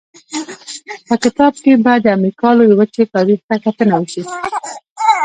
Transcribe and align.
په 1.07 1.15
کتاب 1.23 1.53
کې 1.63 1.73
به 1.83 1.93
د 2.03 2.05
امریکا 2.17 2.49
لویې 2.57 2.75
وچې 2.77 3.03
تاریخ 3.15 3.39
ته 3.47 3.55
کتنه 3.65 3.93
وشي. 4.01 4.23